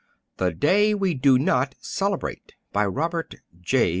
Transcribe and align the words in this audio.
THE 0.37 0.51
DAY 0.51 0.95
WE 0.95 1.13
DO 1.13 1.37
NOT 1.37 1.75
CELEBRATE 1.79 2.55
BY 2.73 2.85
ROBERT 2.87 3.35
J. 3.61 3.89